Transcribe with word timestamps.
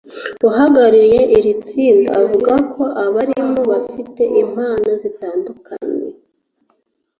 uhagarariye 0.47 1.19
iri 1.37 1.51
tsinda 1.65 2.09
avuga 2.21 2.53
ko 2.73 2.83
abaririmo 3.05 3.61
bafite 3.71 4.23
impano 4.41 4.89
zitandukanye 5.01 6.07